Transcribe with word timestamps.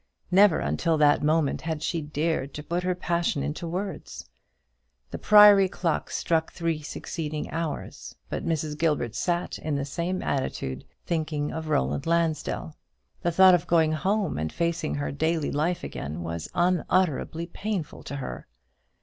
Never 0.31 0.57
until 0.57 0.97
that 0.97 1.21
moment 1.21 1.61
had 1.61 1.83
she 1.83 2.01
dared 2.01 2.55
to 2.55 2.63
put 2.63 2.81
her 2.81 2.95
passion 2.95 3.43
into 3.43 3.67
words. 3.67 4.27
The 5.11 5.19
Priory 5.19 5.69
clocks 5.69 6.15
struck 6.17 6.51
three 6.51 6.81
succeeding 6.81 7.51
hours, 7.51 8.15
but 8.27 8.43
Mrs. 8.43 8.75
Gilbert 8.79 9.13
sat 9.13 9.59
in 9.59 9.75
the 9.75 9.85
same 9.85 10.23
attitude, 10.23 10.85
thinking 11.05 11.51
of 11.53 11.69
Roland 11.69 12.07
Lansdell. 12.07 12.75
The 13.21 13.31
thought 13.31 13.53
of 13.53 13.67
going 13.67 13.91
home 13.91 14.39
and 14.39 14.51
facing 14.51 14.95
her 14.95 15.11
daily 15.11 15.51
life 15.51 15.83
again 15.83 16.23
was 16.23 16.49
unutterably 16.55 17.45
painful 17.45 18.01
to 18.05 18.15
her. 18.15 18.47